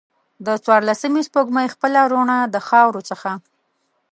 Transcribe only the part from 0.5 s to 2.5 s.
څوارلسمې سپوږمۍ خپله روڼا